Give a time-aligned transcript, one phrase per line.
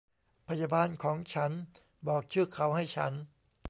[0.47, 1.51] พยาบาลของฉัน
[2.07, 3.13] บอกชื่อเขาให้ฉัน